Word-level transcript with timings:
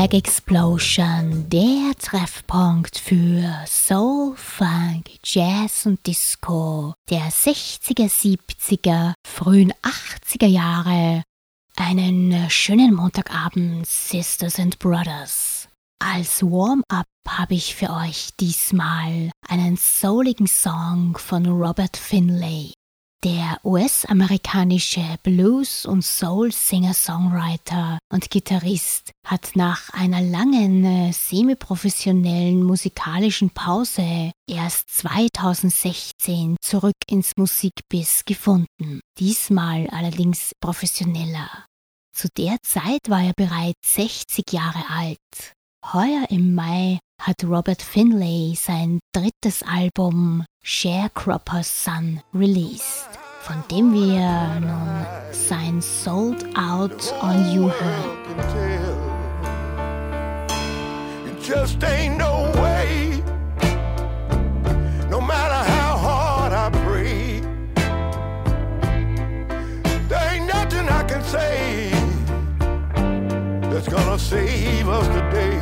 Black 0.00 0.14
Explosion, 0.14 1.48
der 1.50 1.92
Treffpunkt 1.98 2.96
für 2.96 3.42
Soul, 3.66 4.34
Funk, 4.34 5.10
Jazz 5.24 5.84
und 5.84 6.06
Disco 6.06 6.94
der 7.10 7.30
60er, 7.30 8.08
70er, 8.08 9.12
frühen 9.26 9.72
80er 9.82 10.46
Jahre. 10.46 11.22
Einen 11.76 12.50
schönen 12.50 12.94
Montagabend, 12.94 13.86
Sisters 13.86 14.58
and 14.58 14.78
Brothers. 14.78 15.68
Als 15.98 16.42
Warm-up 16.42 17.06
habe 17.28 17.54
ich 17.54 17.74
für 17.74 17.90
euch 17.90 18.30
diesmal 18.38 19.30
einen 19.48 19.76
souligen 19.76 20.46
Song 20.46 21.16
von 21.16 21.46
Robert 21.46 21.96
Finlay. 21.96 22.72
Der 23.22 23.60
US-amerikanische 23.64 25.04
Blues- 25.22 25.84
und 25.84 26.02
Soul-Singer-Songwriter 26.02 27.98
und 28.10 28.30
Gitarrist 28.30 29.10
hat 29.26 29.50
nach 29.56 29.90
einer 29.90 30.22
langen 30.22 30.86
äh, 30.86 31.12
semiprofessionellen 31.12 32.62
musikalischen 32.62 33.50
Pause 33.50 34.32
erst 34.48 34.88
2016 34.88 36.56
zurück 36.62 36.94
ins 37.10 37.32
Musikbiss 37.36 38.24
gefunden, 38.24 39.00
diesmal 39.18 39.86
allerdings 39.88 40.52
professioneller. 40.58 41.66
Zu 42.16 42.28
der 42.38 42.56
Zeit 42.62 43.00
war 43.08 43.22
er 43.22 43.34
bereits 43.36 43.96
60 43.96 44.50
Jahre 44.50 44.82
alt. 44.88 45.52
Heuer 45.86 46.26
im 46.28 46.54
Mai 46.54 46.98
hat 47.20 47.42
Robert 47.42 47.80
Finlay 47.82 48.54
sein 48.54 49.00
drittes 49.12 49.62
Album 49.62 50.44
Sharecropper's 50.62 51.84
Son 51.84 52.20
released, 52.34 53.08
von 53.40 53.64
dem 53.70 53.92
wir 53.94 54.60
nun 54.60 55.06
sein 55.32 55.80
Sold 55.80 56.44
Out 56.56 57.12
on 57.22 57.52
You 57.52 57.70
hören. 57.70 58.20
save 74.30 74.88
us 74.88 75.06
today. 75.08 75.59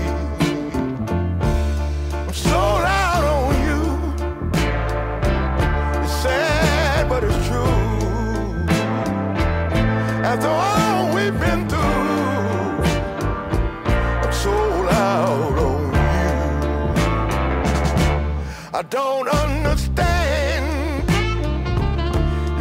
I 18.78 18.82
don't 18.82 19.26
understand. 19.26 21.10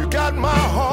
You 0.00 0.06
got 0.10 0.34
my 0.34 0.48
heart 0.48 0.87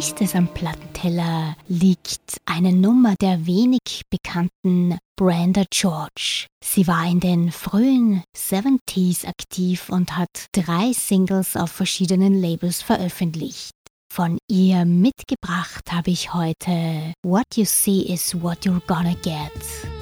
nächstes 0.00 0.34
am 0.34 0.48
Plattenteller 0.54 1.54
liegt 1.68 2.38
eine 2.46 2.72
Nummer 2.72 3.16
der 3.20 3.44
wenig 3.44 4.00
bekannten 4.08 4.96
Brenda 5.14 5.64
George. 5.70 6.46
Sie 6.64 6.86
war 6.86 7.04
in 7.04 7.20
den 7.20 7.52
frühen 7.52 8.22
70s 8.34 9.26
aktiv 9.26 9.90
und 9.90 10.16
hat 10.16 10.46
drei 10.52 10.94
Singles 10.94 11.54
auf 11.54 11.70
verschiedenen 11.70 12.40
Labels 12.40 12.80
veröffentlicht. 12.80 13.72
Von 14.10 14.38
ihr 14.50 14.86
mitgebracht 14.86 15.92
habe 15.92 16.12
ich 16.12 16.32
heute 16.32 17.12
What 17.22 17.44
You 17.56 17.66
See 17.66 18.00
is 18.00 18.40
What 18.40 18.64
You're 18.64 18.80
Gonna 18.86 19.16
Get. 19.22 19.52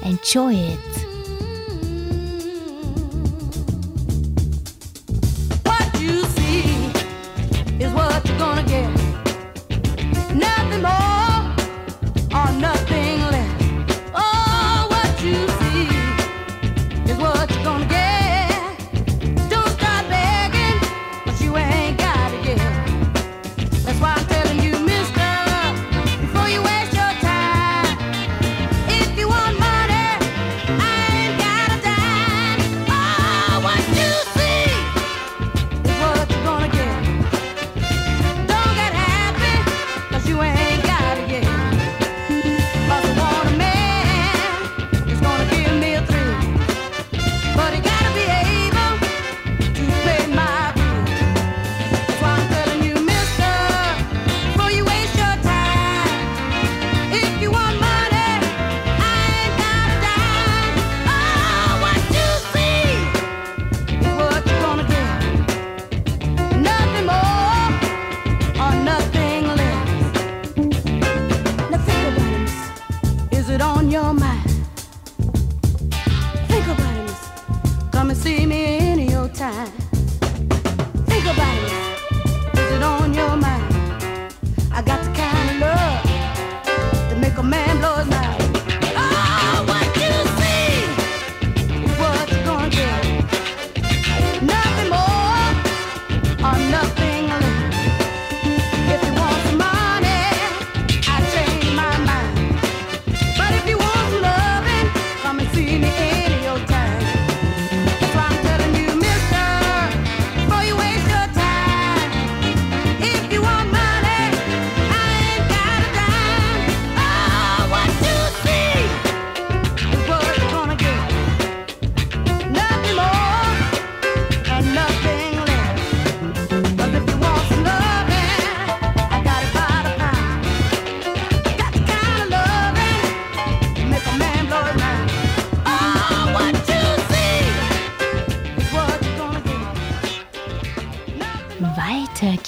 Enjoy 0.05 0.53
it! 0.53 1.08
No. 10.81 11.08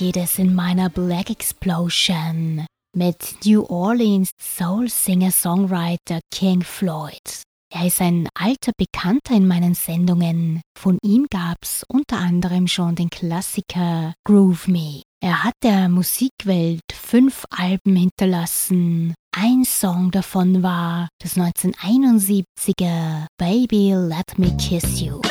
Geht 0.01 0.18
es 0.18 0.39
in 0.39 0.56
meiner 0.56 0.89
Black 0.89 1.30
Explosion 1.30 2.65
mit 2.98 3.45
New 3.45 3.63
Orleans 3.65 4.31
Soul-Singer-Songwriter 4.42 6.21
King 6.33 6.63
Floyd. 6.63 7.44
Er 7.71 7.86
ist 7.86 8.01
ein 8.01 8.27
alter 8.33 8.71
Bekannter 8.75 9.36
in 9.36 9.48
meinen 9.48 9.75
Sendungen. 9.75 10.62
Von 10.75 10.98
ihm 11.03 11.27
gab's 11.30 11.83
unter 11.88 12.18
anderem 12.18 12.68
schon 12.68 12.95
den 12.95 13.12
Klassiker 13.12 14.15
Groove 14.25 14.68
Me. 14.68 15.03
Er 15.24 15.44
hat 15.44 15.53
der 15.62 15.88
Musikwelt 15.88 16.81
fünf 16.92 17.45
Alben 17.51 17.95
hinterlassen. 17.95 19.13
Ein 19.38 19.63
Song 19.65 20.09
davon 20.09 20.63
war 20.63 21.09
das 21.21 21.38
1971er 21.38 23.27
Baby 23.38 23.94
Let 23.94 24.39
Me 24.39 24.57
Kiss 24.57 25.00
You. 25.00 25.21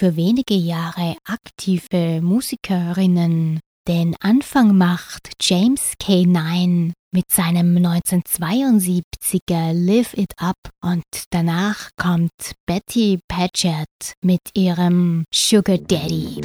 Für 0.00 0.16
wenige 0.16 0.54
Jahre 0.54 1.14
aktive 1.26 2.22
Musikerinnen. 2.22 3.60
Den 3.86 4.16
Anfang 4.20 4.74
macht 4.78 5.32
James 5.42 5.92
K9 6.02 6.92
mit 7.12 7.30
seinem 7.30 7.76
1972er 7.76 9.74
Live 9.74 10.14
It 10.16 10.32
Up 10.38 10.56
und 10.82 11.04
danach 11.28 11.90
kommt 11.98 12.54
Betty 12.64 13.18
Patchett 13.28 14.14
mit 14.24 14.40
ihrem 14.54 15.24
Sugar 15.34 15.76
Daddy. 15.76 16.40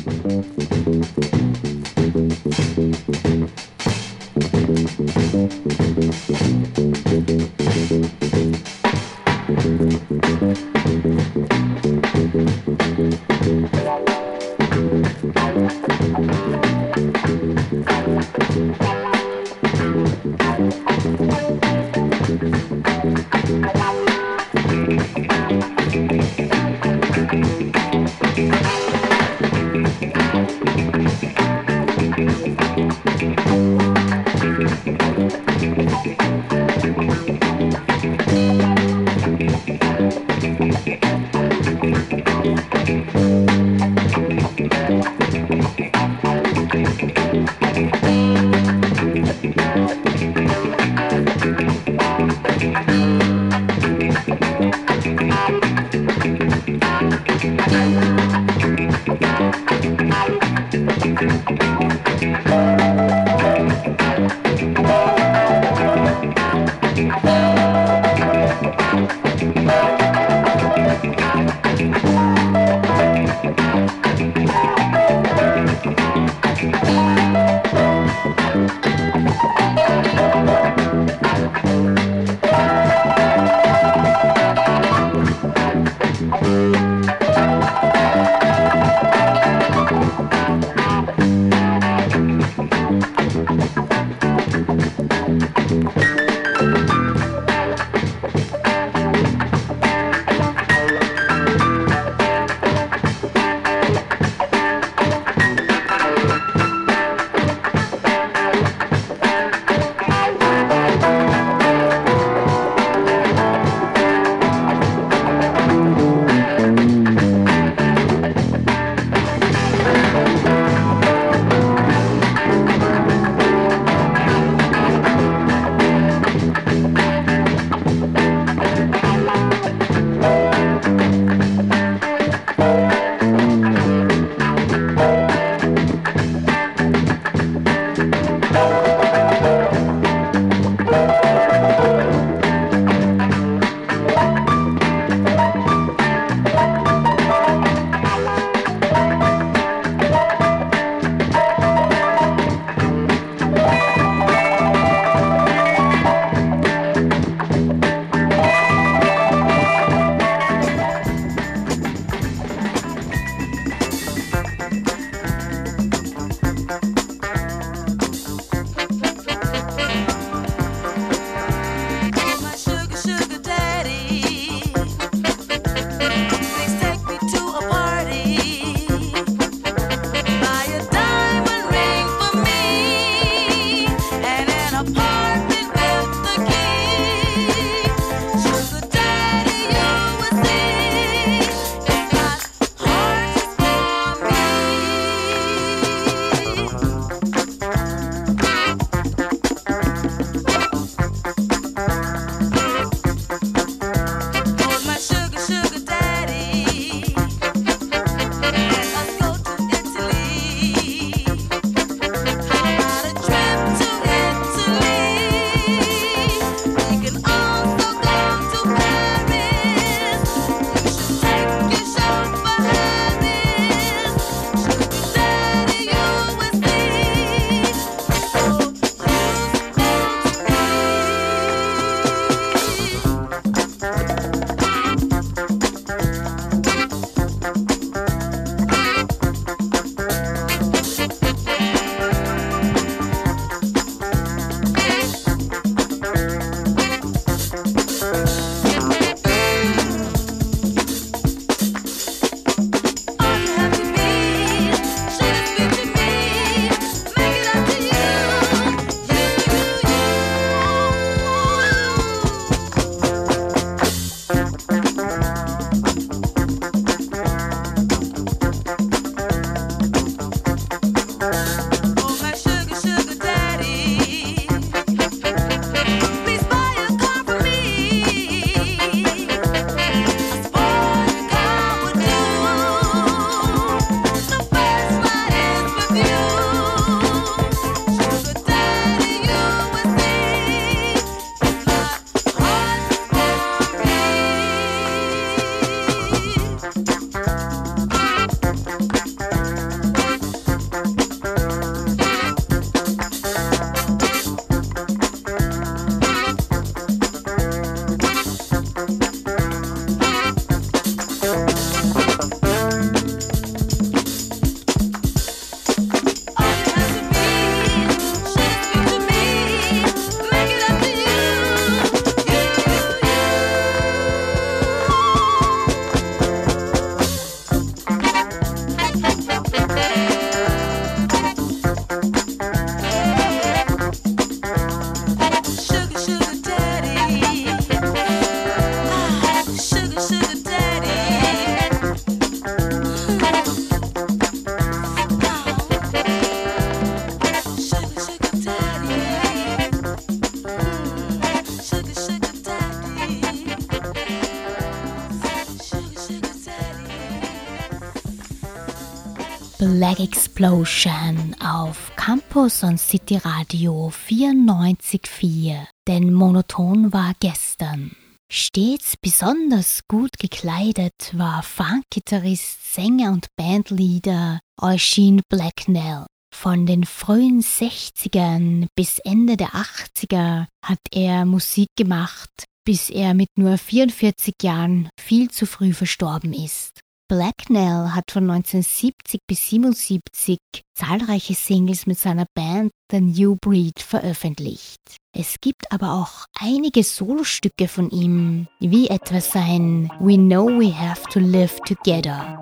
Black 359.57 360.01
Explosion 360.01 361.33
auf 361.39 361.93
Campus 361.95 362.61
und 362.63 362.77
City 362.77 363.15
Radio 363.15 363.89
94.4. 363.89 365.65
denn 365.87 366.13
monoton 366.13 366.91
war 366.91 367.13
gestern. 367.21 367.95
Stets 368.29 368.97
besonders 368.97 369.81
gut 369.87 370.19
gekleidet 370.19 371.13
war 371.13 371.41
Funkgitarrist, 371.41 372.73
Sänger 372.73 373.13
und 373.13 373.27
Bandleader 373.37 374.41
Eugene 374.61 375.21
Blacknell. 375.29 376.05
Von 376.33 376.65
den 376.65 376.83
frühen 376.83 377.41
60ern 377.41 378.67
bis 378.75 378.99
Ende 378.99 379.37
der 379.37 379.51
80er 379.51 380.47
hat 380.65 380.79
er 380.91 381.23
Musik 381.23 381.69
gemacht, 381.77 382.43
bis 382.65 382.89
er 382.89 383.13
mit 383.13 383.29
nur 383.37 383.57
44 383.57 384.33
Jahren 384.41 384.89
viel 384.99 385.31
zu 385.31 385.45
früh 385.45 385.71
verstorben 385.71 386.33
ist. 386.33 386.81
Blacknell 387.07 387.91
hat 387.91 388.11
von 388.11 388.23
1970 388.29 389.21
bis 389.27 389.49
77 389.49 390.39
zahlreiche 390.73 391.35
Singles 391.35 391.85
mit 391.85 391.99
seiner 391.99 392.25
Band 392.33 392.71
The 392.89 392.99
New 392.99 393.35
Breed 393.35 393.79
veröffentlicht. 393.79 394.79
Es 395.15 395.35
gibt 395.39 395.71
aber 395.71 395.93
auch 395.93 396.25
einige 396.39 396.83
Solostücke 396.83 397.67
von 397.67 397.91
ihm, 397.91 398.47
wie 398.59 398.87
etwa 398.87 399.21
sein 399.21 399.91
We 399.99 400.15
Know 400.15 400.47
We 400.47 400.75
Have 400.75 401.03
to 401.11 401.19
Live 401.19 401.59
Together. 401.67 402.39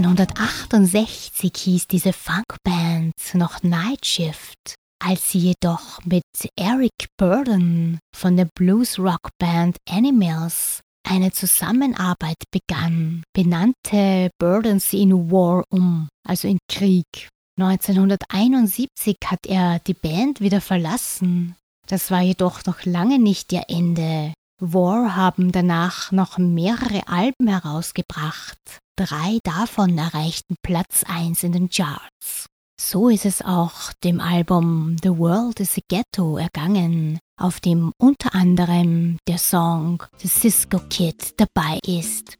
1968 0.00 1.52
hieß 1.54 1.86
diese 1.88 2.14
Funkband 2.14 3.12
noch 3.34 3.62
Night 3.62 4.06
Shift. 4.06 4.74
Als 4.98 5.30
sie 5.30 5.52
jedoch 5.52 6.02
mit 6.06 6.22
Eric 6.56 7.08
Burden 7.18 7.98
von 8.16 8.34
der 8.38 8.48
Blues-Rock-Band 8.54 9.76
Animals 9.86 10.80
eine 11.06 11.32
Zusammenarbeit 11.32 12.42
begann, 12.50 13.24
benannte 13.34 14.30
Burden 14.38 14.80
sie 14.80 15.02
in 15.02 15.30
War 15.30 15.64
um, 15.70 16.08
also 16.26 16.48
in 16.48 16.58
Krieg. 16.70 17.28
1971 17.58 19.16
hat 19.26 19.46
er 19.46 19.80
die 19.80 19.92
Band 19.92 20.40
wieder 20.40 20.62
verlassen. 20.62 21.56
Das 21.88 22.10
war 22.10 22.22
jedoch 22.22 22.64
noch 22.64 22.86
lange 22.86 23.18
nicht 23.18 23.52
ihr 23.52 23.64
Ende. 23.68 24.32
War 24.62 25.14
haben 25.14 25.52
danach 25.52 26.10
noch 26.10 26.38
mehrere 26.38 27.06
Alben 27.06 27.48
herausgebracht. 27.48 28.80
Drei 29.00 29.38
davon 29.44 29.96
erreichten 29.96 30.56
Platz 30.60 31.04
1 31.08 31.42
in 31.44 31.52
den 31.52 31.70
Charts. 31.70 32.50
So 32.78 33.08
ist 33.08 33.24
es 33.24 33.40
auch 33.40 33.94
dem 34.04 34.20
Album 34.20 34.96
The 35.02 35.16
World 35.16 35.58
is 35.60 35.78
a 35.78 35.80
Ghetto 35.88 36.36
ergangen, 36.36 37.18
auf 37.40 37.60
dem 37.60 37.94
unter 37.96 38.34
anderem 38.34 39.16
der 39.26 39.38
Song 39.38 40.02
The 40.18 40.28
Cisco 40.28 40.80
Kid 40.90 41.32
dabei 41.40 41.78
ist. 41.86 42.36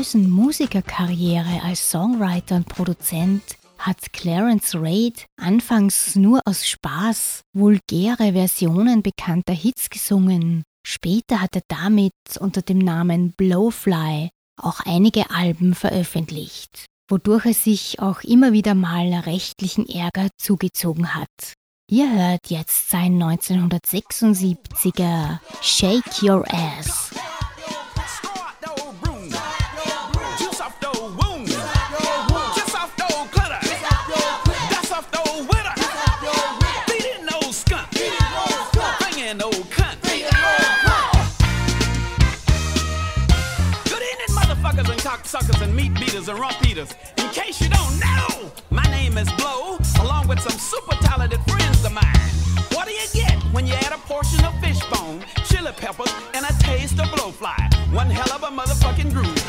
luxuriösen 0.00 0.30
Musikerkarriere 0.30 1.62
als 1.62 1.90
Songwriter 1.90 2.56
und 2.56 2.66
Produzent 2.66 3.42
hat 3.78 4.14
Clarence 4.14 4.74
Reid 4.74 5.26
anfangs 5.38 6.16
nur 6.16 6.40
aus 6.46 6.66
Spaß 6.66 7.42
vulgäre 7.52 8.32
Versionen 8.32 9.02
bekannter 9.02 9.52
Hits 9.52 9.90
gesungen. 9.90 10.62
Später 10.86 11.42
hat 11.42 11.54
er 11.54 11.60
damit 11.68 12.14
unter 12.40 12.62
dem 12.62 12.78
Namen 12.78 13.34
Blowfly 13.36 14.30
auch 14.56 14.80
einige 14.86 15.30
Alben 15.30 15.74
veröffentlicht, 15.74 16.86
wodurch 17.10 17.44
er 17.46 17.54
sich 17.54 18.00
auch 18.00 18.22
immer 18.22 18.54
wieder 18.54 18.74
mal 18.74 19.12
rechtlichen 19.12 19.86
Ärger 19.86 20.28
zugezogen 20.38 21.14
hat. 21.14 21.52
Ihr 21.90 22.10
hört 22.10 22.48
jetzt 22.48 22.88
sein 22.88 23.22
1976er 23.22 25.40
Shake 25.60 26.22
Your 26.22 26.46
Ass. 26.50 27.10
Suckers 45.30 45.62
and 45.62 45.76
meat 45.76 45.94
beaters 45.94 46.26
and 46.26 46.36
rump 46.40 46.56
eaters. 46.66 46.92
In 47.16 47.28
case 47.28 47.60
you 47.60 47.68
don't 47.68 48.00
know, 48.00 48.50
my 48.70 48.82
name 48.90 49.16
is 49.16 49.30
Blow, 49.34 49.78
along 50.00 50.26
with 50.26 50.40
some 50.40 50.58
super 50.58 50.96
talented 50.96 51.38
friends 51.46 51.84
of 51.84 51.92
mine. 51.92 52.30
What 52.72 52.88
do 52.88 52.92
you 52.92 53.06
get 53.12 53.40
when 53.52 53.64
you 53.64 53.74
add 53.74 53.92
a 53.92 53.98
portion 53.98 54.44
of 54.44 54.52
fishbone, 54.60 55.24
chili 55.44 55.70
peppers, 55.76 56.12
and 56.34 56.44
a 56.44 56.52
taste 56.58 56.98
of 56.98 57.06
blowfly? 57.14 57.94
One 57.94 58.10
hell 58.10 58.32
of 58.32 58.42
a 58.42 58.48
motherfucking 58.48 59.12
groove. 59.12 59.39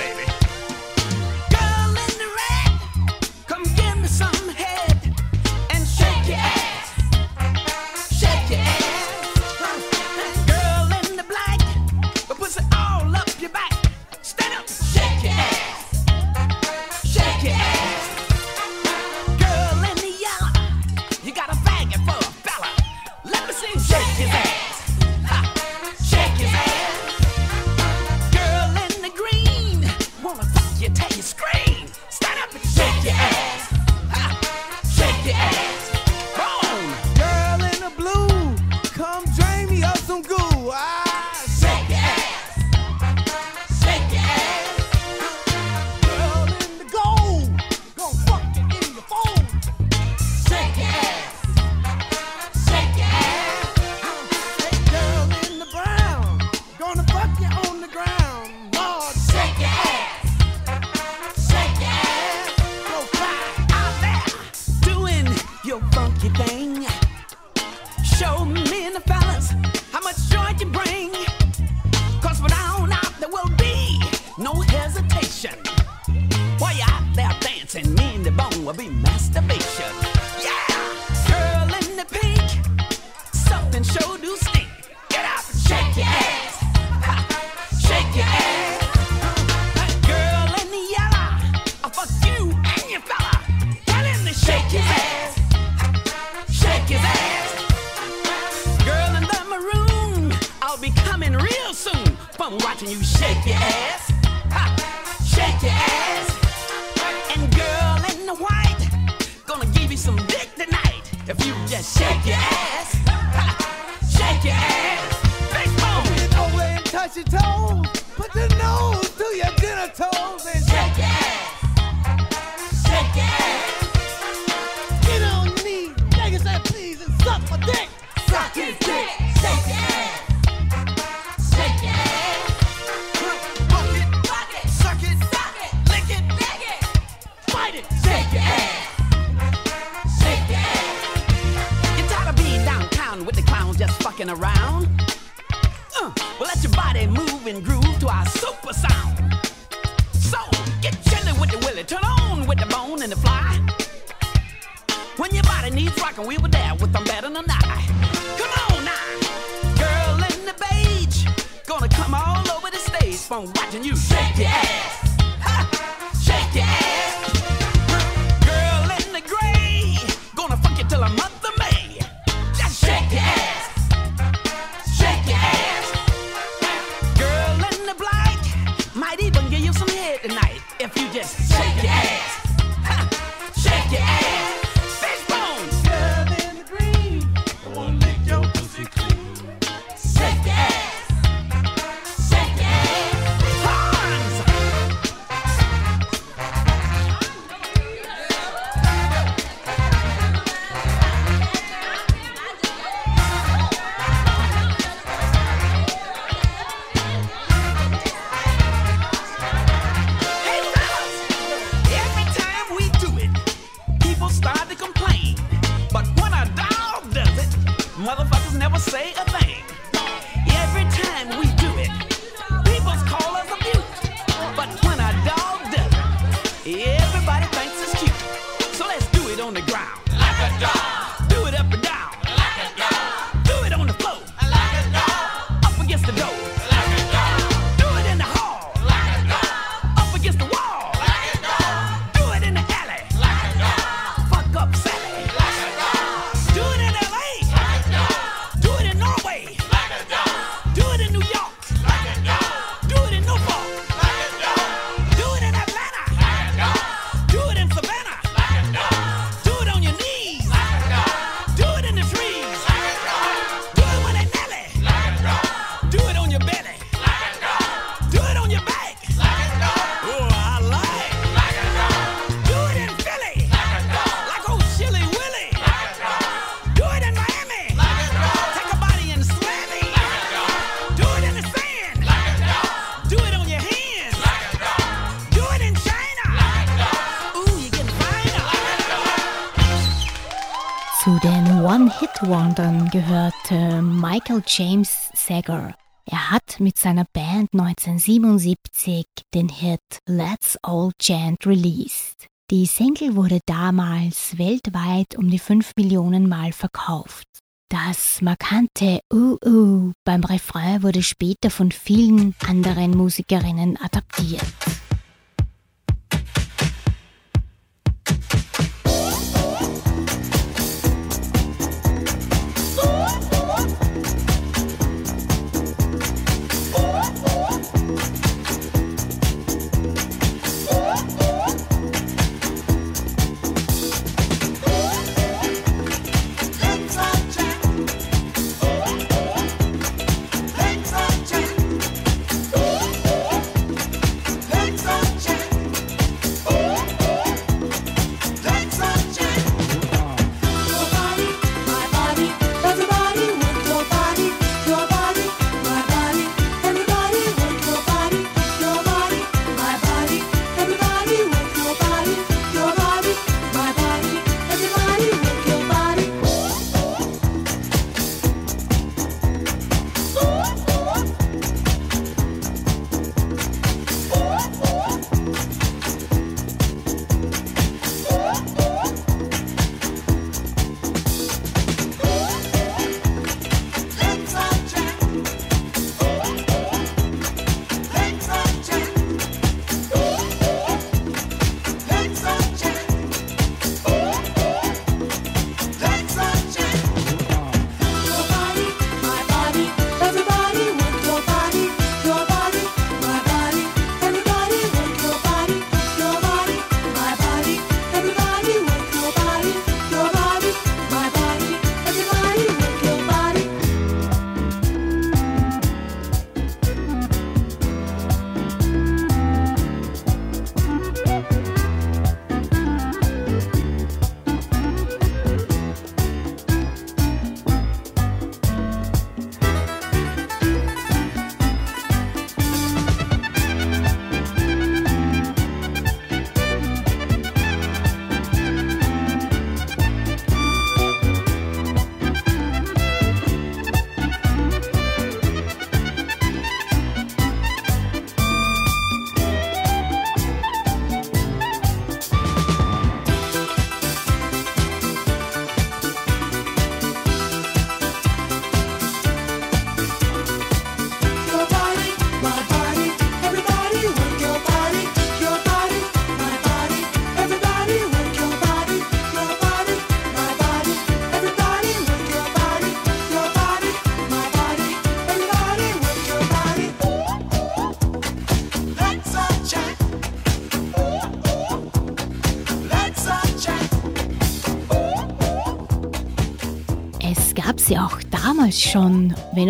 One-Hit-Wondern 292.22 292.90
gehörte 292.90 293.82
Michael 293.82 294.44
James 294.46 295.10
Sager. 295.14 295.74
Er 296.06 296.32
hat 296.32 296.60
mit 296.60 296.78
seiner 296.78 297.06
Band 297.14 297.50
1977 297.54 299.06
den 299.34 299.50
Hit 299.50 299.82
Let's 300.08 300.58
All 300.62 300.92
Chant 301.00 301.46
released. 301.46 302.28
Die 302.52 302.66
Single 302.66 303.16
wurde 303.16 303.40
damals 303.46 304.38
weltweit 304.38 305.18
um 305.18 305.30
die 305.30 305.40
5 305.40 305.72
Millionen 305.78 306.30
Mal 306.30 306.52
verkauft. 306.52 307.28
Das 307.70 308.22
markante 308.22 309.00
Uh-Uh 309.12 309.94
beim 310.04 310.24
Refrain 310.24 310.84
wurde 310.84 311.04
später 311.04 311.50
von 311.50 311.72
vielen 311.72 312.36
anderen 312.48 312.92
Musikerinnen 312.92 313.78
adaptiert. 313.82 314.44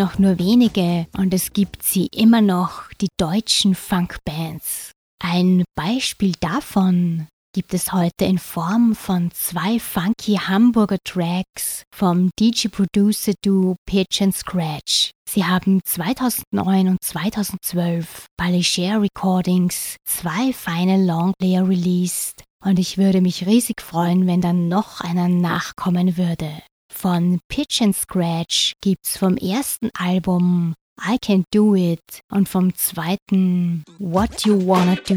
Auch 0.01 0.17
nur 0.17 0.39
wenige, 0.39 1.07
und 1.17 1.33
es 1.33 1.53
gibt 1.53 1.83
sie 1.83 2.07
immer 2.07 2.41
noch, 2.41 2.91
die 2.99 3.09
deutschen 3.17 3.75
Funkbands. 3.75 4.91
Ein 5.23 5.63
Beispiel 5.75 6.33
davon 6.39 7.27
gibt 7.53 7.73
es 7.73 7.91
heute 7.91 8.25
in 8.25 8.37
Form 8.37 8.95
von 8.95 9.29
zwei 9.31 9.79
funky 9.79 10.35
Hamburger 10.35 10.97
Tracks 11.03 11.83
vom 11.93 12.29
DJ-Producer-Duo 12.39 13.75
Pitch 13.85 14.21
and 14.21 14.35
Scratch. 14.35 15.11
Sie 15.29 15.45
haben 15.45 15.81
2009 15.85 16.87
und 16.87 16.97
2012 17.03 18.25
bei 18.37 18.51
Leger 18.51 19.01
Recordings 19.01 19.97
zwei 20.05 20.53
feine 20.53 21.05
Longplayer 21.05 21.67
released 21.67 22.43
und 22.63 22.79
ich 22.79 22.97
würde 22.97 23.21
mich 23.21 23.45
riesig 23.45 23.81
freuen, 23.81 24.27
wenn 24.27 24.41
dann 24.41 24.67
noch 24.67 25.01
einer 25.01 25.27
nachkommen 25.27 26.17
würde. 26.17 26.49
Von 26.91 27.39
Pitch 27.47 27.81
and 27.81 27.95
Scratch 27.95 28.73
gibt's 28.81 29.17
vom 29.17 29.37
ersten 29.37 29.89
Album 29.97 30.75
I 31.03 31.17
Can 31.19 31.45
Do 31.51 31.73
It 31.73 32.21
und 32.29 32.47
vom 32.47 32.75
zweiten 32.75 33.83
What 33.97 34.45
You 34.45 34.67
Wanna 34.67 34.95
Do. 34.95 35.15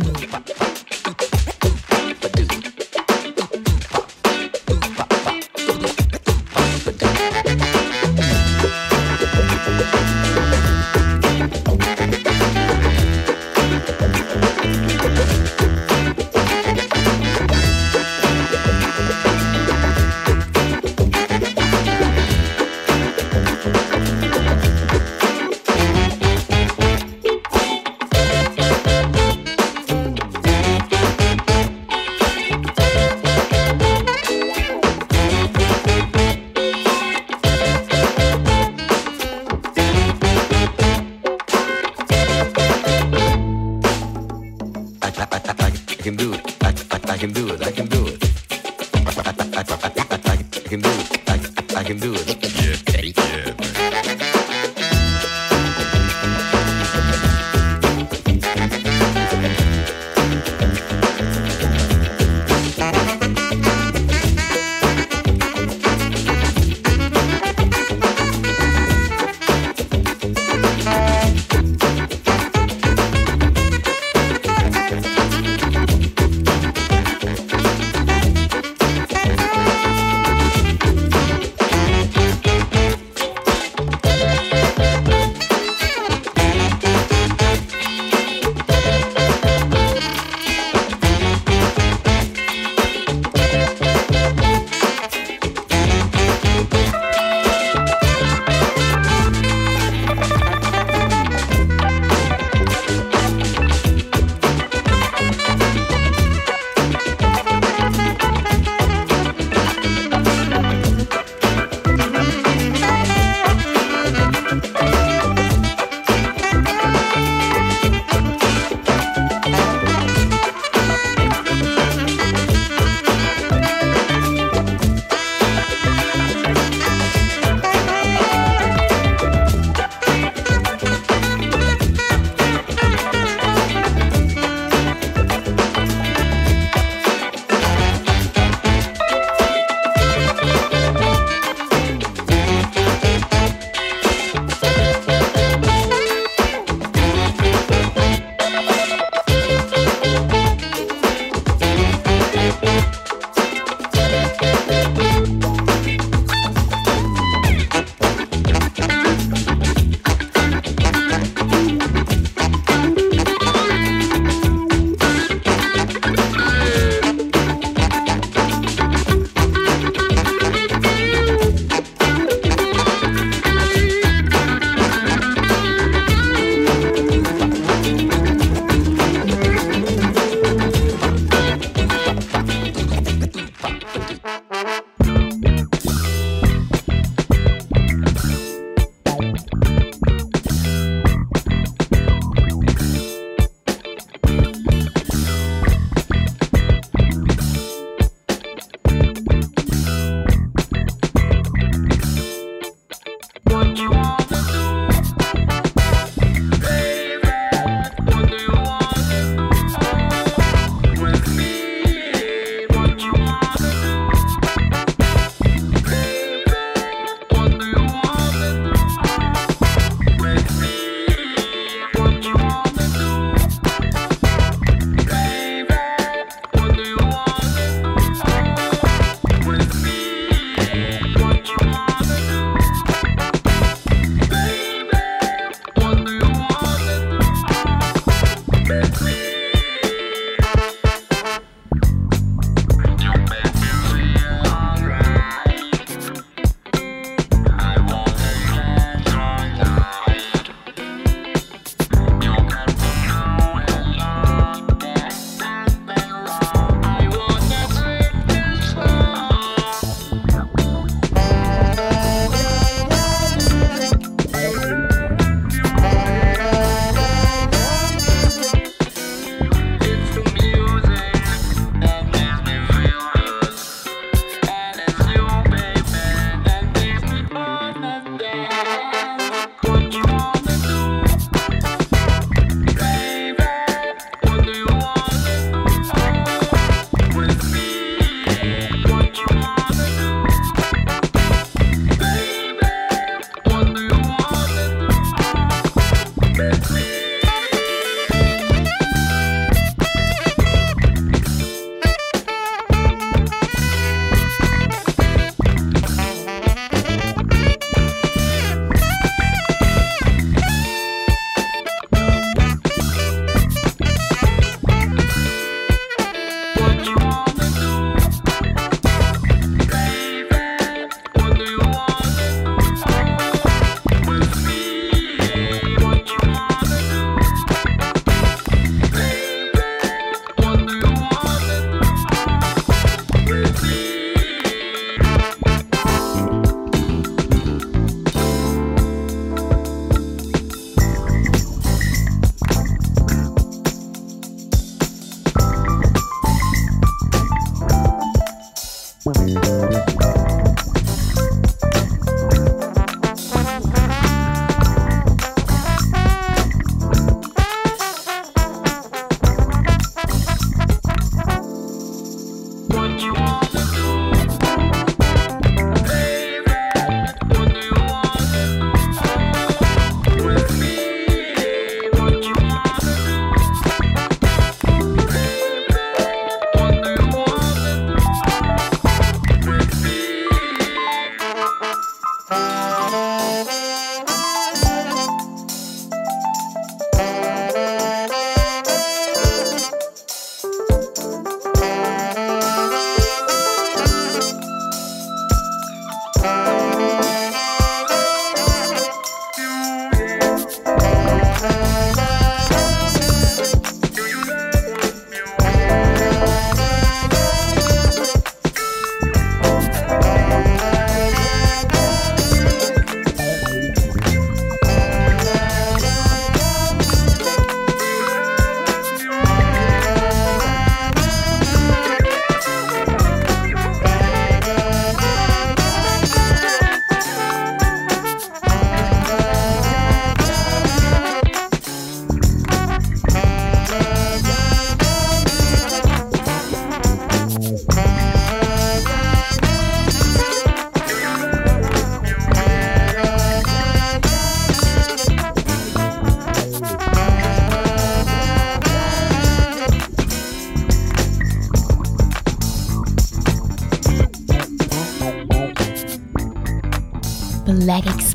Black 362.85 363.44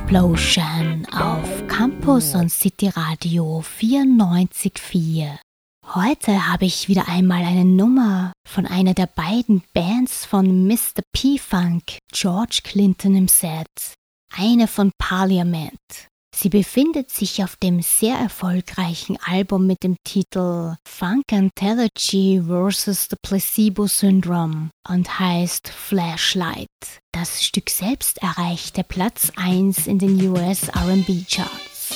Explosion 0.10 1.06
auf 1.12 1.68
Campus 1.68 2.34
und 2.34 2.50
City 2.50 2.88
Radio 2.88 3.60
94.4. 3.60 5.38
Heute 5.86 6.52
habe 6.52 6.66
ich 6.66 6.90
wieder 6.90 7.08
einmal 7.08 7.44
eine 7.44 7.64
Nummer 7.64 8.34
von 8.44 8.66
einer 8.66 8.96
der 8.96 9.06
beiden 9.06 9.62
Bands 9.76 10.26
von 10.26 10.66
Mr. 10.66 11.04
P-Funk, 11.14 12.00
George 12.12 12.62
Clinton 12.64 13.16
im 13.18 13.28
Set. 13.28 13.68
Eine 14.36 14.66
von 14.66 14.90
Parliament. 14.98 16.09
Sie 16.36 16.50
befindet 16.50 17.10
sich 17.10 17.44
auf 17.44 17.56
dem 17.58 17.82
sehr 17.82 18.16
erfolgreichen 18.16 19.18
Album 19.26 19.68
mit 19.68 19.84
dem 19.84 19.98
Titel 20.04 20.76
Funkantology 20.88 22.42
vs. 22.48 23.08
The 23.10 23.16
Placebo 23.22 23.88
Syndrome 23.88 24.70
und 24.88 25.20
heißt 25.20 25.70
Flashlight. 25.70 26.68
Das 27.12 27.44
Stück 27.44 27.70
selbst 27.70 28.20
erreichte 28.20 28.84
Platz 28.84 29.32
1 29.36 29.88
in 29.88 30.00
den 30.00 30.30
US 30.30 30.70
RB 30.70 31.26
Charts. 31.28 31.96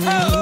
Oh. 0.00 0.41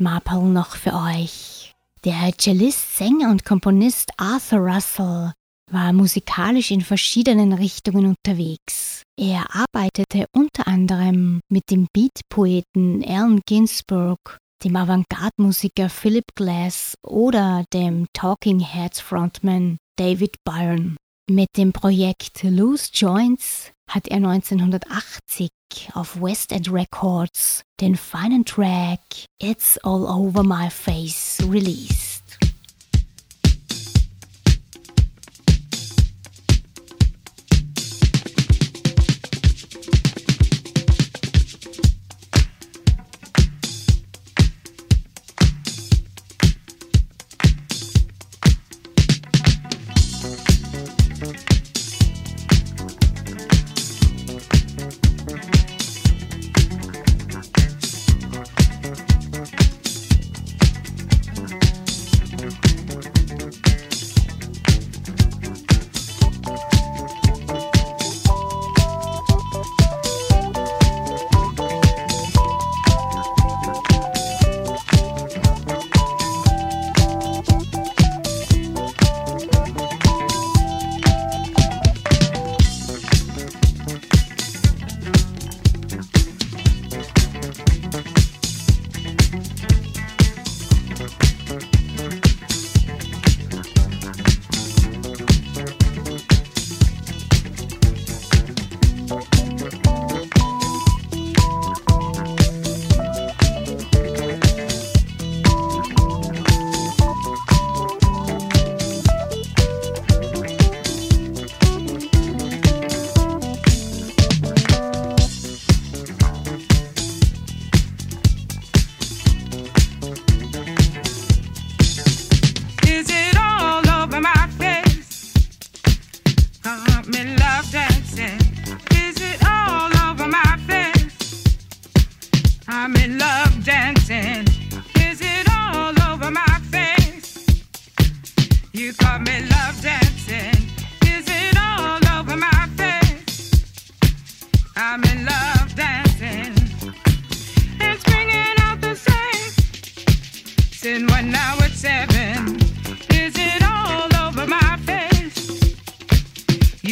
Marple 0.00 0.42
noch 0.42 0.76
für 0.76 0.94
euch. 0.94 1.72
Der 2.04 2.32
Cellist, 2.38 2.96
Sänger 2.96 3.30
und 3.30 3.44
Komponist 3.44 4.10
Arthur 4.16 4.60
Russell 4.60 5.32
war 5.70 5.92
musikalisch 5.92 6.70
in 6.70 6.80
verschiedenen 6.80 7.52
Richtungen 7.52 8.06
unterwegs. 8.06 9.02
Er 9.18 9.44
arbeitete 9.54 10.26
unter 10.32 10.66
anderem 10.68 11.40
mit 11.50 11.70
dem 11.70 11.86
Beatpoeten 11.92 13.04
Allen 13.04 13.40
Ginsberg, 13.46 14.38
dem 14.64 14.76
Avantgarde-Musiker 14.76 15.88
Philip 15.88 16.24
Glass 16.34 16.94
oder 17.04 17.64
dem 17.72 18.06
Talking 18.12 18.60
Heads 18.60 19.00
Frontman 19.00 19.78
David 19.96 20.36
Byrne. 20.44 20.96
Mit 21.30 21.58
dem 21.58 21.74
Projekt 21.74 22.42
Loose 22.42 22.88
Joints 22.94 23.70
hat 23.86 24.08
er 24.08 24.16
1980 24.16 25.50
auf 25.92 26.22
West 26.22 26.52
End 26.52 26.72
Records 26.72 27.60
den 27.82 27.96
feinen 27.96 28.46
Track 28.46 29.26
It's 29.38 29.76
All 29.84 30.06
Over 30.06 30.42
My 30.42 30.70
Face 30.70 31.38
released. 31.46 32.07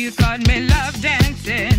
You 0.07 0.13
caught 0.13 0.47
me 0.47 0.61
love 0.61 1.03
dancing. 1.03 1.76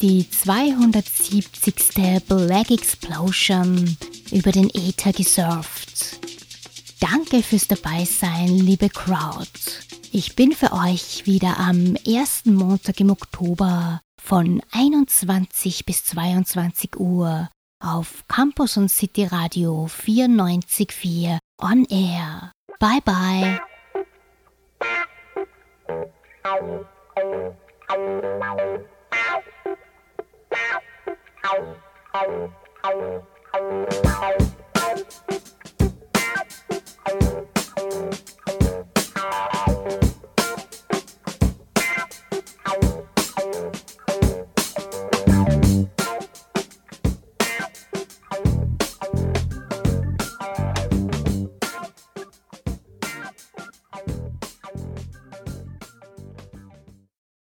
Die 0.00 0.28
270. 0.30 2.22
Black 2.26 2.70
Explosion 2.70 3.96
über 4.30 4.52
den 4.52 4.70
Äther 4.70 5.12
gesurft. 5.12 6.20
Danke 7.00 7.42
fürs 7.42 7.68
Dabeisein, 7.68 8.48
liebe 8.48 8.88
Crowd. 8.88 9.48
Ich 10.12 10.36
bin 10.36 10.52
für 10.52 10.72
euch 10.72 11.26
wieder 11.26 11.58
am 11.58 11.96
ersten 12.06 12.54
Montag 12.54 13.00
im 13.00 13.10
Oktober 13.10 14.00
von 14.20 14.62
21 14.72 15.84
bis 15.84 16.04
22 16.04 16.98
Uhr 16.98 17.48
auf 17.80 18.24
Campus 18.28 18.76
und 18.76 18.90
City 18.90 19.24
Radio 19.24 19.86
94.4 19.86 21.38
on 21.60 21.84
air. 21.86 22.52
Bye 22.78 23.00
bye. 23.04 23.60